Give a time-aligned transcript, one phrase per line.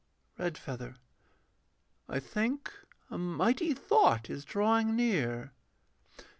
[0.39, 0.95] REDFEATHER.
[2.09, 2.73] I think
[3.11, 5.51] a mighty thought is drawing near.